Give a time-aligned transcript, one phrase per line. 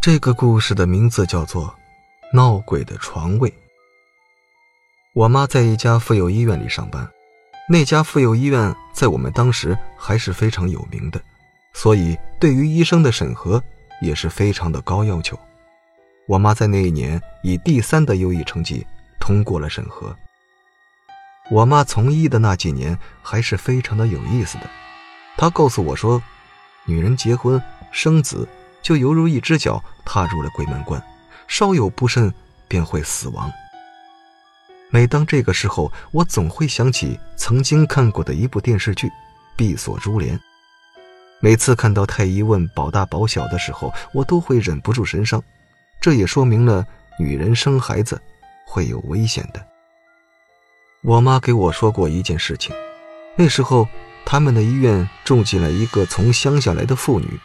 [0.00, 1.66] 这个故事的名字叫做
[2.32, 3.50] 《闹鬼的床位》。
[5.12, 7.06] 我妈在一家妇幼医院里上班，
[7.68, 11.20] 那家妇幼医院在我们当时还是非常有名的，
[11.74, 13.62] 所以对于医生的审核
[14.00, 15.36] 也是非常的高要求。
[16.28, 18.86] 我妈在那一年以第三的优异成绩
[19.18, 20.14] 通过了审核。
[21.50, 24.70] 我妈从医的那几年还是非常的有意思的，
[25.36, 26.22] 她告诉我说，
[26.84, 27.60] 女人结婚
[27.90, 28.48] 生子。
[28.88, 30.98] 就犹如一只脚踏入了鬼门关，
[31.46, 32.32] 稍有不慎
[32.66, 33.52] 便会死亡。
[34.88, 39.06] 每当这个时候，我总会想起曾经看过的一部电视剧
[39.54, 40.34] 《闭锁珠帘》。
[41.40, 45.38] 每次看到太医问保大保小的时候，我都会忍不住神伤。
[46.00, 46.82] 这也说明了
[47.20, 48.18] 女人生孩子
[48.66, 49.62] 会有危险的。
[51.02, 52.74] 我妈给我说过一件事情，
[53.36, 53.86] 那时候
[54.24, 57.38] 他们的医院住进来一个从乡下来的妇女。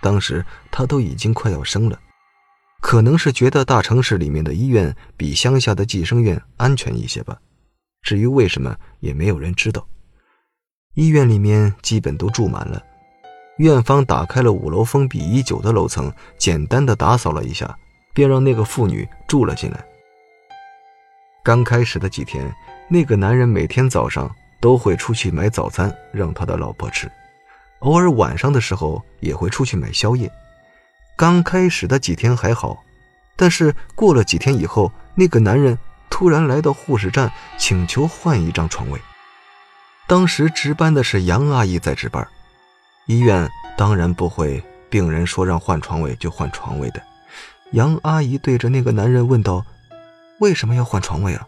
[0.00, 1.98] 当时她都已经快要生了，
[2.80, 7.38] 可能是觉得大城市里面的医院比乡下的计生院安全一些吧。
[8.02, 9.86] 至于为什么，也没有人知道。
[10.94, 12.82] 医院里面基本都住满了，
[13.58, 17.78] 院方打开了五楼封闭已久的楼层，简单的打扫了一下，
[18.14, 19.84] 便让那个妇女住了进来。
[21.44, 22.52] 刚开始的几天，
[22.88, 27.10] 那个男人每天早上都会出去买早餐让他的老婆吃。
[27.80, 30.30] 偶尔晚上的时候也会出去买宵夜。
[31.16, 32.82] 刚开始的几天还好，
[33.36, 39.00] 但是过了几天以后，那个男人突然来到护士站，请求换一张床位。
[40.06, 42.26] 当时值班的是杨阿姨在值班，
[43.06, 47.02] 医院当然不会病人说让换床位就换床位的。
[47.72, 49.64] 杨阿姨对着那个男人问道
[50.40, 51.46] ：“为什么要换床位啊？”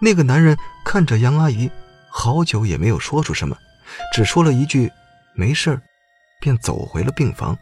[0.00, 1.70] 那个男人看着杨阿姨，
[2.08, 3.56] 好久也没有说出什么，
[4.14, 4.90] 只说了一句。
[5.36, 5.82] 没事儿，
[6.40, 7.58] 便走回了病房。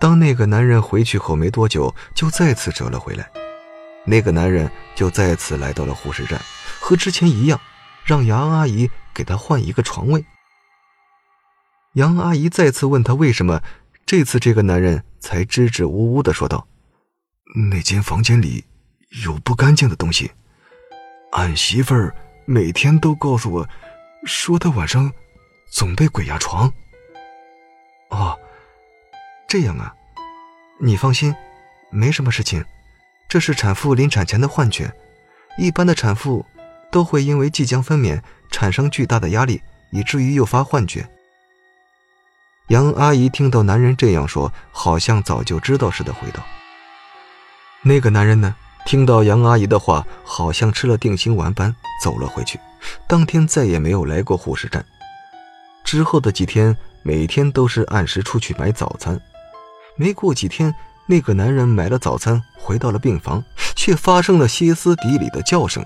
[0.00, 3.28] 当那个男人回去后没多久，就再次折了回来。
[4.04, 6.40] 那个男人就再次来到了护士站，
[6.80, 7.60] 和之前一样，
[8.04, 10.24] 让杨阿姨给他换一个床位。
[11.94, 13.62] 杨阿姨再次问他为什么，
[14.06, 16.66] 这次这个男人才支支吾吾的说道
[17.70, 18.64] ：“那间房间里
[19.24, 20.30] 有不干净的东西，
[21.32, 23.68] 俺媳妇儿每天都告诉我，
[24.24, 25.12] 说她晚上。”
[25.70, 26.72] 总被鬼压床。
[28.10, 28.38] 哦，
[29.46, 29.94] 这样啊，
[30.80, 31.34] 你放心，
[31.90, 32.64] 没什么事情，
[33.28, 34.92] 这是产妇临产前的幻觉。
[35.56, 36.44] 一般的产妇
[36.90, 38.20] 都会因为即将分娩
[38.50, 41.08] 产生巨大的压力，以至于诱发幻觉。
[42.68, 46.42] 杨阿姨听到男人这样说，好像早就知道似的，回道
[47.82, 48.54] ：“那个男人呢？”
[48.86, 52.58] 听到杨阿姨的话，好像吃了定心丸般走了回去，
[53.06, 54.82] 当天再也没有来过护士站。
[55.88, 59.18] 之后的几天，每天都是按时出去买早餐。
[59.96, 60.74] 没过几天，
[61.06, 63.42] 那个男人买了早餐，回到了病房，
[63.74, 65.82] 却发生了歇斯底里的叫声。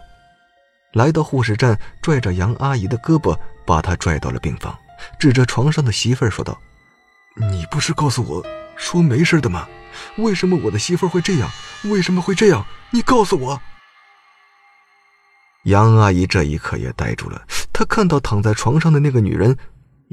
[0.95, 4.77] 来到护士站，拽着杨阿姨的胳膊，把她拽到了病房，
[5.21, 6.61] 指着床上的媳妇儿说道
[7.39, 9.69] ：“你不是告诉我说没事的吗？
[10.17, 11.49] 为什么我的媳妇儿会这样？
[11.85, 12.67] 为什么会这样？
[12.91, 13.61] 你告诉我！”
[15.67, 17.41] 杨阿姨这一刻也呆住了，
[17.73, 19.57] 她看到躺在床上的那个女人。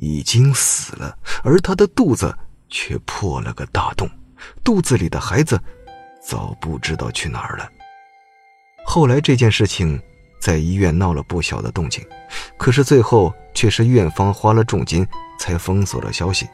[0.02, 2.36] 已经死了，而他的肚子
[2.70, 4.10] 却破了个大洞，
[4.64, 5.62] 肚子里的孩子
[6.22, 7.70] 早不知道去哪儿了。
[8.86, 10.02] 后来这件事情
[10.42, 12.04] 在医院闹了不小的动静，
[12.58, 15.06] 可是最后却是院方花了重金
[15.38, 16.48] 才封锁了消息，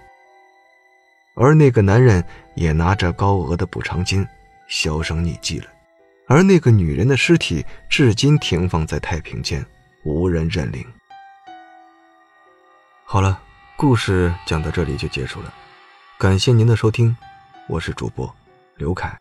[1.35, 2.23] 而那个男人
[2.55, 4.25] 也拿着高额的补偿金
[4.67, 5.67] 销声匿迹了，
[6.27, 9.63] 而那个女人的尸体至今停放在太平间，
[10.03, 10.83] 无人认领。
[13.15, 13.39] 好了，
[13.77, 15.53] 故事讲到这里就结束了，
[16.19, 17.15] 感谢您的收听，
[17.69, 18.29] 我是主播
[18.75, 19.17] 刘凯。